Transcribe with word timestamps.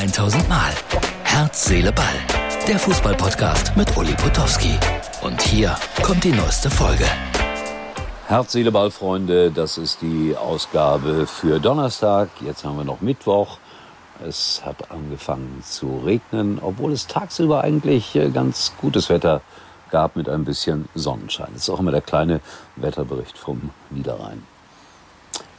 1000 0.00 0.48
Mal. 0.48 0.72
Herz, 1.24 1.66
Seele, 1.66 1.92
Ball. 1.92 2.06
Der 2.66 2.78
Fußballpodcast 2.78 3.76
mit 3.76 3.94
Uli 3.98 4.14
Potowski. 4.14 4.78
Und 5.20 5.42
hier 5.42 5.76
kommt 6.02 6.24
die 6.24 6.32
neueste 6.32 6.70
Folge. 6.70 7.04
Herz, 8.26 8.52
Seele, 8.52 8.72
Ball, 8.72 8.90
Freunde, 8.90 9.50
das 9.50 9.76
ist 9.76 10.00
die 10.00 10.34
Ausgabe 10.34 11.26
für 11.26 11.60
Donnerstag. 11.60 12.30
Jetzt 12.40 12.64
haben 12.64 12.78
wir 12.78 12.84
noch 12.84 13.02
Mittwoch. 13.02 13.58
Es 14.26 14.62
hat 14.64 14.90
angefangen 14.90 15.62
zu 15.62 16.00
regnen, 16.02 16.60
obwohl 16.62 16.92
es 16.92 17.06
tagsüber 17.06 17.60
eigentlich 17.60 18.16
äh, 18.16 18.30
ganz 18.30 18.72
gutes 18.80 19.10
Wetter 19.10 19.42
gab 19.90 20.16
mit 20.16 20.30
ein 20.30 20.46
bisschen 20.46 20.88
Sonnenschein. 20.94 21.48
Das 21.52 21.64
ist 21.64 21.68
auch 21.68 21.80
immer 21.80 21.92
der 21.92 22.00
kleine 22.00 22.40
Wetterbericht 22.76 23.36
vom 23.36 23.68
Niederrhein. 23.90 24.44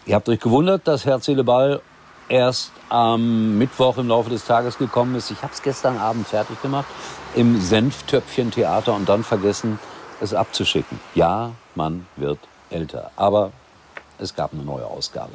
Ihr 0.07 0.15
habt 0.15 0.27
euch 0.29 0.39
gewundert, 0.39 0.87
dass 0.87 1.05
Herz, 1.05 1.25
Seele, 1.25 1.43
Ball 1.43 1.79
erst 2.31 2.71
am 2.87 3.57
Mittwoch 3.57 3.97
im 3.97 4.07
Laufe 4.07 4.29
des 4.29 4.45
Tages 4.45 4.77
gekommen 4.77 5.15
ist. 5.15 5.31
Ich 5.31 5.41
habe 5.41 5.51
es 5.53 5.61
gestern 5.61 5.97
Abend 5.97 6.27
fertig 6.27 6.61
gemacht 6.61 6.87
im 7.35 7.59
Senftöpfchen-Theater 7.59 8.93
und 8.93 9.07
dann 9.09 9.23
vergessen, 9.23 9.79
es 10.21 10.33
abzuschicken. 10.33 10.99
Ja, 11.13 11.51
man 11.75 12.07
wird 12.15 12.39
älter, 12.69 13.11
aber 13.17 13.51
es 14.17 14.33
gab 14.33 14.53
eine 14.53 14.63
neue 14.63 14.85
Ausgabe. 14.85 15.33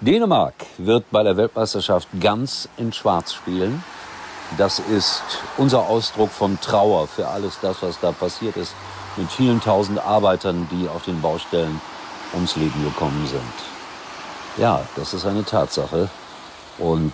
Dänemark 0.00 0.54
wird 0.76 1.10
bei 1.10 1.24
der 1.24 1.36
Weltmeisterschaft 1.36 2.08
ganz 2.20 2.68
in 2.76 2.92
Schwarz 2.92 3.34
spielen. 3.34 3.82
Das 4.56 4.78
ist 4.78 5.22
unser 5.56 5.80
Ausdruck 5.80 6.30
von 6.30 6.60
Trauer 6.60 7.08
für 7.08 7.26
alles 7.26 7.58
das, 7.60 7.82
was 7.82 7.98
da 8.00 8.12
passiert 8.12 8.56
ist, 8.56 8.74
mit 9.16 9.30
vielen 9.30 9.60
tausend 9.60 9.98
Arbeitern, 9.98 10.68
die 10.70 10.88
auf 10.88 11.02
den 11.04 11.20
Baustellen 11.20 11.80
ums 12.32 12.54
Leben 12.54 12.84
gekommen 12.84 13.26
sind. 13.26 13.42
Ja, 14.56 14.82
das 14.96 15.14
ist 15.14 15.26
eine 15.26 15.44
Tatsache 15.44 16.08
und 16.78 17.12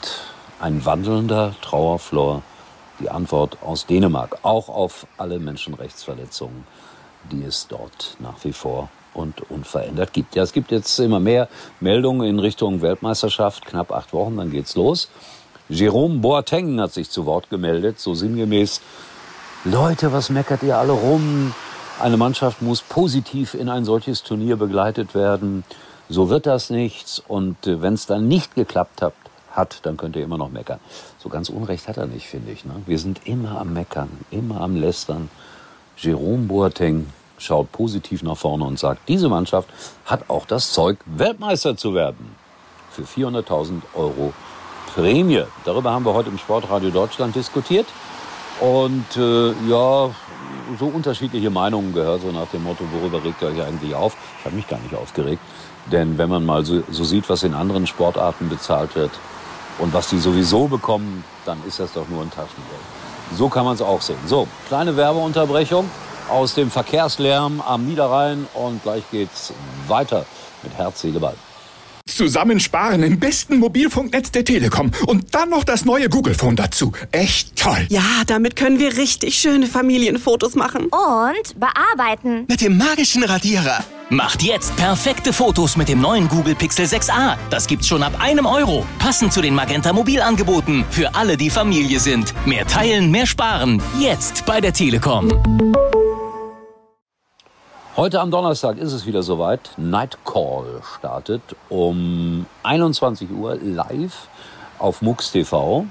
ein 0.60 0.84
wandelnder 0.84 1.54
Trauerflor. 1.62 2.42
Die 3.00 3.10
Antwort 3.10 3.58
aus 3.60 3.86
Dänemark, 3.86 4.38
auch 4.42 4.68
auf 4.68 5.06
alle 5.18 5.40
Menschenrechtsverletzungen, 5.40 6.64
die 7.32 7.42
es 7.42 7.66
dort 7.66 8.16
nach 8.20 8.44
wie 8.44 8.52
vor 8.52 8.88
und 9.14 9.50
unverändert 9.50 10.12
gibt. 10.12 10.36
Ja, 10.36 10.44
es 10.44 10.52
gibt 10.52 10.70
jetzt 10.70 10.98
immer 11.00 11.18
mehr 11.18 11.48
Meldungen 11.80 12.28
in 12.28 12.38
Richtung 12.38 12.82
Weltmeisterschaft, 12.82 13.66
knapp 13.66 13.90
acht 13.90 14.12
Wochen, 14.12 14.36
dann 14.36 14.50
geht's 14.50 14.76
los. 14.76 15.08
Jerome 15.68 16.18
Boateng 16.18 16.80
hat 16.80 16.92
sich 16.92 17.10
zu 17.10 17.26
Wort 17.26 17.50
gemeldet, 17.50 17.98
so 17.98 18.14
sinngemäß, 18.14 18.80
Leute, 19.64 20.12
was 20.12 20.28
meckert 20.28 20.62
ihr 20.62 20.76
alle 20.76 20.92
rum? 20.92 21.54
Eine 21.98 22.18
Mannschaft 22.18 22.60
muss 22.60 22.82
positiv 22.82 23.54
in 23.54 23.70
ein 23.70 23.86
solches 23.86 24.22
Turnier 24.22 24.56
begleitet 24.56 25.14
werden. 25.14 25.64
So 26.10 26.28
wird 26.28 26.44
das 26.44 26.68
nichts. 26.68 27.22
Und 27.26 27.66
äh, 27.66 27.80
wenn 27.80 27.94
es 27.94 28.04
dann 28.04 28.28
nicht 28.28 28.54
geklappt 28.54 29.00
hat, 29.00 29.14
hat, 29.56 29.80
dann 29.82 29.96
könnt 29.96 30.16
ihr 30.16 30.22
immer 30.22 30.38
noch 30.38 30.50
meckern. 30.50 30.80
So 31.18 31.28
ganz 31.28 31.48
Unrecht 31.48 31.88
hat 31.88 31.96
er 31.96 32.06
nicht, 32.06 32.26
finde 32.26 32.52
ich. 32.52 32.64
Ne? 32.64 32.74
Wir 32.86 32.98
sind 32.98 33.26
immer 33.26 33.60
am 33.60 33.72
Meckern, 33.72 34.10
immer 34.30 34.60
am 34.60 34.76
Lästern. 34.76 35.30
Jerome 35.96 36.46
Boateng 36.46 37.06
schaut 37.38 37.70
positiv 37.72 38.22
nach 38.22 38.36
vorne 38.36 38.64
und 38.64 38.78
sagt, 38.78 39.08
diese 39.08 39.28
Mannschaft 39.28 39.68
hat 40.06 40.28
auch 40.28 40.46
das 40.46 40.72
Zeug, 40.72 40.98
Weltmeister 41.06 41.76
zu 41.76 41.94
werden. 41.94 42.34
Für 42.90 43.02
400.000 43.02 43.82
Euro 43.94 44.32
Prämie. 44.94 45.42
Darüber 45.64 45.92
haben 45.92 46.04
wir 46.04 46.14
heute 46.14 46.30
im 46.30 46.38
Sportradio 46.38 46.90
Deutschland 46.90 47.34
diskutiert. 47.34 47.86
Und 48.60 49.16
äh, 49.16 49.48
ja, 49.68 50.10
so 50.78 50.86
unterschiedliche 50.86 51.50
Meinungen 51.50 51.92
gehört, 51.92 52.22
so 52.22 52.30
nach 52.30 52.46
dem 52.48 52.62
Motto, 52.62 52.84
worüber 52.92 53.22
regt 53.22 53.42
ihr 53.42 53.48
euch 53.48 53.60
eigentlich 53.60 53.94
auf? 53.94 54.16
Ich 54.38 54.44
habe 54.44 54.54
mich 54.54 54.68
gar 54.68 54.78
nicht 54.78 54.94
aufgeregt. 54.94 55.40
Denn 55.90 56.16
wenn 56.18 56.30
man 56.30 56.46
mal 56.46 56.64
so, 56.64 56.82
so 56.90 57.02
sieht, 57.02 57.28
was 57.28 57.42
in 57.42 57.52
anderen 57.52 57.86
Sportarten 57.86 58.48
bezahlt 58.48 58.94
wird 58.94 59.10
und 59.78 59.92
was 59.92 60.08
die 60.08 60.18
sowieso 60.18 60.66
bekommen, 60.68 61.24
dann 61.44 61.58
ist 61.66 61.80
das 61.80 61.92
doch 61.92 62.08
nur 62.08 62.22
ein 62.22 62.30
Taschengeld. 62.30 62.80
So 63.36 63.48
kann 63.48 63.64
man 63.64 63.74
es 63.74 63.82
auch 63.82 64.00
sehen. 64.00 64.18
So, 64.26 64.46
kleine 64.68 64.96
Werbeunterbrechung 64.96 65.88
aus 66.28 66.54
dem 66.54 66.70
Verkehrslärm 66.70 67.60
am 67.60 67.86
Niederrhein 67.86 68.46
und 68.54 68.82
gleich 68.82 69.02
geht's 69.10 69.52
weiter 69.88 70.24
mit 70.62 70.72
Herz, 70.74 71.00
Seele, 71.00 71.20
Ball. 71.20 71.34
Zusammensparen 72.06 73.02
im 73.02 73.18
besten 73.18 73.58
Mobilfunknetz 73.58 74.30
der 74.30 74.44
Telekom 74.44 74.90
und 75.06 75.34
dann 75.34 75.48
noch 75.48 75.64
das 75.64 75.84
neue 75.84 76.08
Google 76.08 76.34
Phone 76.34 76.54
dazu. 76.54 76.92
Echt 77.12 77.56
toll. 77.56 77.86
Ja, 77.88 78.22
damit 78.26 78.56
können 78.56 78.78
wir 78.78 78.96
richtig 78.96 79.36
schöne 79.36 79.66
Familienfotos 79.66 80.54
machen. 80.54 80.84
Und 80.84 81.58
bearbeiten. 81.58 82.44
Mit 82.46 82.60
dem 82.60 82.76
magischen 82.76 83.24
Radierer. 83.24 83.82
Macht 84.10 84.42
jetzt 84.42 84.76
perfekte 84.76 85.32
Fotos 85.32 85.78
mit 85.78 85.88
dem 85.88 86.02
neuen 86.02 86.28
Google 86.28 86.54
Pixel 86.54 86.84
6a. 86.84 87.38
Das 87.48 87.66
gibt's 87.66 87.88
schon 87.88 88.02
ab 88.02 88.12
einem 88.20 88.44
Euro. 88.44 88.84
Passend 88.98 89.32
zu 89.32 89.40
den 89.40 89.54
Magenta 89.54 89.94
Mobilangeboten. 89.94 90.84
Für 90.90 91.14
alle, 91.14 91.38
die 91.38 91.48
Familie 91.48 91.98
sind. 91.98 92.34
Mehr 92.46 92.66
teilen, 92.66 93.10
mehr 93.10 93.26
sparen. 93.26 93.82
Jetzt 93.98 94.44
bei 94.44 94.60
der 94.60 94.74
Telekom. 94.74 95.32
Heute 97.96 98.20
am 98.20 98.30
Donnerstag 98.30 98.76
ist 98.76 98.92
es 98.92 99.06
wieder 99.06 99.22
soweit. 99.22 99.70
Night 99.78 100.18
Call 100.26 100.82
startet 100.98 101.56
um 101.70 102.44
21 102.62 103.30
Uhr 103.30 103.56
live 103.56 104.28
auf 104.78 105.00
MUX 105.00 105.32
TV. 105.32 105.86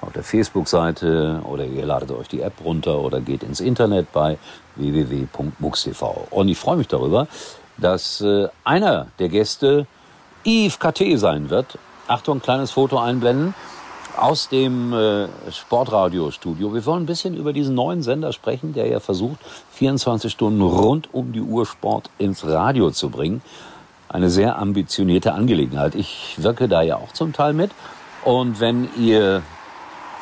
Auf 0.00 0.12
der 0.12 0.22
Facebook-Seite 0.22 1.42
oder 1.44 1.64
ihr 1.64 1.84
ladet 1.84 2.10
euch 2.10 2.28
die 2.28 2.40
App 2.40 2.54
runter 2.64 3.00
oder 3.00 3.20
geht 3.20 3.42
ins 3.42 3.60
Internet 3.60 4.12
bei 4.12 4.38
www.mux.tv. 4.76 6.26
Und 6.30 6.48
ich 6.48 6.58
freue 6.58 6.76
mich 6.76 6.88
darüber, 6.88 7.26
dass 7.76 8.20
äh, 8.20 8.48
einer 8.64 9.08
der 9.18 9.28
Gäste 9.28 9.86
Yves 10.44 10.78
KT 10.78 11.18
sein 11.18 11.50
wird. 11.50 11.78
Achtung, 12.08 12.40
kleines 12.40 12.70
Foto 12.70 12.98
einblenden 12.98 13.54
aus 14.16 14.48
dem 14.48 14.92
äh, 14.92 15.28
Sportradiostudio. 15.50 16.74
Wir 16.74 16.84
wollen 16.86 17.04
ein 17.04 17.06
bisschen 17.06 17.36
über 17.36 17.52
diesen 17.52 17.74
neuen 17.74 18.02
Sender 18.02 18.32
sprechen, 18.32 18.72
der 18.72 18.86
ja 18.86 19.00
versucht, 19.00 19.38
24 19.72 20.32
Stunden 20.32 20.60
rund 20.60 21.08
um 21.12 21.32
die 21.32 21.40
Uhr 21.40 21.66
Sport 21.66 22.10
ins 22.18 22.44
Radio 22.46 22.90
zu 22.90 23.10
bringen. 23.10 23.42
Eine 24.08 24.28
sehr 24.28 24.58
ambitionierte 24.58 25.34
Angelegenheit. 25.34 25.94
Ich 25.94 26.34
wirke 26.38 26.68
da 26.68 26.82
ja 26.82 26.96
auch 26.96 27.12
zum 27.12 27.32
Teil 27.32 27.52
mit. 27.52 27.70
Und 28.24 28.60
wenn 28.60 28.88
ihr 28.98 29.42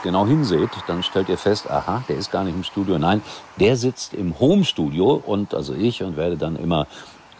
genau 0.02 0.26
hinseht, 0.26 0.70
dann 0.86 1.02
stellt 1.02 1.28
ihr 1.28 1.38
fest, 1.38 1.70
aha, 1.70 2.02
der 2.08 2.16
ist 2.16 2.30
gar 2.30 2.44
nicht 2.44 2.54
im 2.54 2.64
Studio. 2.64 2.98
Nein, 2.98 3.22
der 3.58 3.76
sitzt 3.76 4.14
im 4.14 4.38
Home-Studio 4.38 5.22
und 5.24 5.54
also 5.54 5.74
ich 5.74 6.02
und 6.02 6.16
werde 6.16 6.36
dann 6.36 6.56
immer 6.56 6.86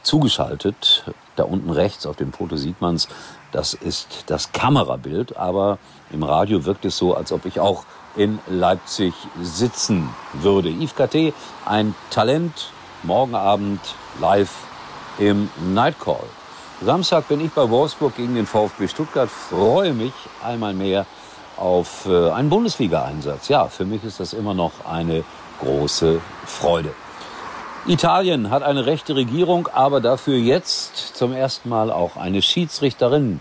zugeschaltet. 0.03 1.05
Da 1.37 1.45
unten 1.45 1.71
rechts 1.71 2.07
auf 2.07 2.17
dem 2.17 2.33
Foto 2.33 2.57
sieht 2.57 2.81
man's. 2.81 3.09
Das 3.53 3.75
ist 3.75 4.25
das 4.27 4.53
Kamerabild, 4.53 5.37
aber 5.37 5.79
im 6.11 6.23
Radio 6.23 6.65
wirkt 6.65 6.85
es 6.85 6.97
so, 6.97 7.15
als 7.15 7.33
ob 7.33 7.47
ich 7.47 7.61
auch 7.61 7.85
in 8.17 8.39
Leipzig 8.49 9.15
sitzen 9.41 10.09
würde. 10.33 10.71
Yves 10.71 10.95
KT, 10.95 11.33
ein 11.65 11.95
Talent, 12.11 12.71
morgen 13.03 13.35
Abend 13.35 13.81
live 14.21 14.55
im 15.19 15.51
Nightcall. 15.73 16.25
Samstag 16.81 17.29
bin 17.29 17.41
ich 17.41 17.53
bei 17.53 17.69
Wolfsburg 17.69 18.17
gegen 18.17 18.35
den 18.35 18.47
VfB 18.47 18.89
Stuttgart, 18.89 19.29
freue 19.29 19.93
mich 19.93 20.13
einmal 20.45 20.75
mehr 20.75 21.07
auf 21.61 22.07
äh, 22.07 22.31
einen 22.31 22.51
Bundesliga-Einsatz. 22.51 23.49
Ja, 23.49 23.67
für 23.67 23.85
mich 23.85 24.05
ist 24.05 24.21
das 24.21 24.33
immer 24.33 24.55
noch 24.55 24.73
eine 24.91 25.25
große 25.61 26.21
Freude. 26.47 26.91
Italien 27.87 28.51
hat 28.51 28.63
eine 28.63 28.87
rechte 28.87 29.17
Regierung, 29.17 29.69
aber 29.73 30.01
dafür 30.01 30.37
jetzt 30.37 31.17
zum 31.17 31.33
ersten 31.33 31.69
Mal 31.69 31.91
auch 31.91 32.17
eine 32.17 32.43
Schiedsrichterin 32.43 33.41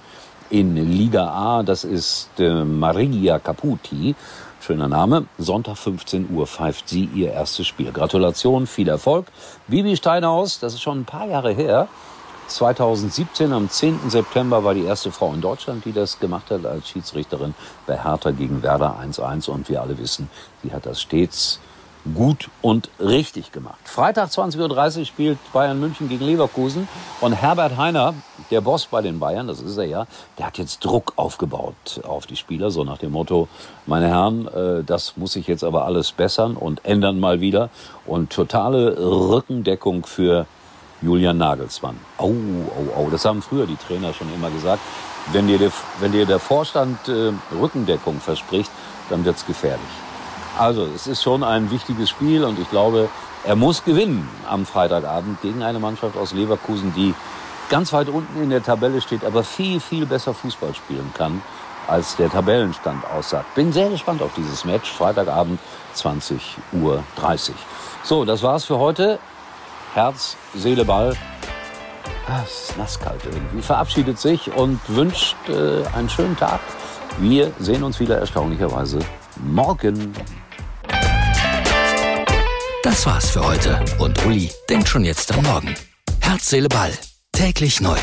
in 0.50 0.76
Liga 0.76 1.28
A. 1.28 1.64
Das 1.64 1.84
ist 1.84 2.30
äh, 2.40 2.64
Maria 2.64 3.40
Caputi. 3.40 4.16
Schöner 4.62 4.88
Name. 4.88 5.26
Sonntag 5.38 5.78
15 5.78 6.30
Uhr 6.34 6.48
pfeift 6.48 6.90
sie 6.90 7.06
ihr 7.14 7.32
erstes 7.32 7.68
Spiel. 7.68 7.92
Gratulation, 7.92 8.68
viel 8.68 8.90
Erfolg. 8.90 9.28
Bibi 9.68 9.96
Steinhaus, 9.96 10.60
das 10.60 10.74
ist 10.74 10.82
schon 10.82 11.02
ein 11.02 11.06
paar 11.06 11.28
Jahre 11.28 11.52
her. 11.52 11.88
2017, 12.48 13.54
am 13.54 13.70
10. 13.70 14.10
September, 14.10 14.64
war 14.64 14.74
die 14.74 14.86
erste 14.86 15.12
Frau 15.12 15.34
in 15.34 15.42
Deutschland, 15.42 15.86
die 15.86 15.94
das 15.94 16.20
gemacht 16.20 16.50
hat 16.50 16.66
als 16.66 16.88
Schiedsrichterin 16.90 17.54
bei 17.86 18.02
Hertha 18.02 18.32
gegen 18.32 18.64
Werder 18.64 18.98
1-1. 19.02 19.50
Und 19.50 19.70
wir 19.70 19.82
alle 19.82 19.98
wissen, 19.98 20.30
sie 20.64 20.72
hat 20.72 20.86
das 20.86 21.02
stets 21.02 21.60
gut 22.14 22.50
und 22.62 22.90
richtig 23.00 23.52
gemacht. 23.52 23.80
Freitag 23.84 24.30
20.30 24.30 25.00
Uhr 25.00 25.06
spielt 25.06 25.38
Bayern 25.54 25.80
München 25.80 26.10
gegen 26.10 26.26
Leverkusen 26.26 26.88
und 27.22 27.34
Herbert 27.34 27.78
Heiner, 27.78 28.14
der 28.52 28.62
Boss 28.62 28.86
bei 28.86 29.02
den 29.02 29.20
Bayern, 29.20 29.48
das 29.48 29.62
ist 29.62 29.78
er 29.78 29.86
ja, 29.86 30.08
der 30.38 30.48
hat 30.48 30.58
jetzt 30.58 30.84
Druck 30.86 31.14
aufgebaut 31.16 32.02
auf 32.08 32.26
die 32.26 32.36
Spieler, 32.36 32.72
so 32.72 32.84
nach 32.84 32.98
dem 32.98 33.12
Motto, 33.12 33.48
meine 33.86 34.08
Herren, 34.08 34.48
äh, 34.48 34.84
das 34.84 35.18
muss 35.18 35.34
sich 35.34 35.48
jetzt 35.48 35.64
aber 35.64 35.86
alles 35.86 36.12
bessern 36.12 36.56
und 36.56 36.86
ändern 36.86 37.20
mal 37.20 37.42
wieder 37.42 37.70
und 38.06 38.32
totale 38.32 38.98
Rückendeckung 38.98 40.06
für 40.06 40.46
Julian 41.02 41.38
Nagelsmann. 41.38 41.98
Au, 42.18 42.30
au, 42.30 43.00
au, 43.00 43.10
das 43.10 43.26
haben 43.26 43.42
früher 43.42 43.66
die 43.66 43.76
Trainer 43.76 44.14
schon 44.14 44.34
immer 44.34 44.50
gesagt. 44.50 44.82
Wenn 45.32 45.48
dir 45.48 45.58
der, 45.58 45.72
wenn 46.00 46.12
dir 46.12 46.26
der 46.26 46.40
Vorstand 46.40 47.08
äh, 47.08 47.34
Rückendeckung 47.56 48.20
verspricht, 48.20 48.72
dann 49.10 49.26
wird's 49.26 49.46
gefährlich. 49.46 49.82
Also 50.58 50.88
es 50.96 51.06
ist 51.06 51.22
schon 51.22 51.44
ein 51.44 51.70
wichtiges 51.70 52.10
Spiel 52.10 52.44
und 52.44 52.60
ich 52.60 52.70
glaube, 52.70 53.10
er 53.46 53.56
muss 53.56 53.84
gewinnen 53.84 54.28
am 54.50 54.66
Freitagabend 54.66 55.42
gegen 55.42 55.62
eine 55.62 55.80
Mannschaft 55.80 56.18
aus 56.18 56.34
Leverkusen, 56.34 56.94
die 56.96 57.14
ganz 57.70 57.94
weit 57.94 58.10
unten 58.10 58.42
in 58.42 58.50
der 58.50 58.64
Tabelle 58.64 59.02
steht, 59.02 59.24
aber 59.24 59.44
viel, 59.44 59.80
viel 59.80 60.06
besser 60.06 60.34
Fußball 60.34 60.74
spielen 60.74 61.12
kann 61.16 61.42
als 61.88 62.16
der 62.16 62.30
Tabellenstand 62.30 63.06
aussagt. 63.10 63.56
Bin 63.56 63.72
sehr 63.72 63.90
gespannt 63.90 64.22
auf 64.22 64.32
dieses 64.36 64.66
Match. 64.66 64.92
Freitagabend 64.92 65.60
20.30 65.96 66.40
Uhr. 66.74 67.04
So, 68.04 68.26
das 68.26 68.44
war's 68.44 68.66
für 68.66 68.78
heute. 68.78 69.20
Herz, 69.98 70.38
Seele, 70.54 70.86
Ball. 70.86 71.18
Ah, 72.28 72.44
es 72.46 72.70
ist 72.70 72.78
nasskalt 72.78 73.20
irgendwie. 73.26 73.64
Verabschiedet 73.64 74.20
sich 74.20 74.52
und 74.54 74.80
wünscht 74.88 75.36
äh, 75.50 75.84
einen 75.96 76.08
schönen 76.08 76.38
Tag. 76.38 76.60
Wir 77.18 77.52
sehen 77.58 77.82
uns 77.82 78.00
wieder 78.00 78.20
erstaunlicherweise 78.20 79.00
morgen. 79.38 80.14
Das 82.84 83.08
war's 83.08 83.32
für 83.32 83.44
heute 83.44 83.84
und 83.98 84.24
Uli 84.24 84.52
denkt 84.70 84.88
schon 84.88 85.04
jetzt 85.04 85.34
am 85.34 85.42
Morgen. 85.42 85.74
Herz, 86.20 86.48
Seele, 86.48 86.70
Ball. 86.70 86.92
Täglich 87.32 87.82
neu. 87.82 87.98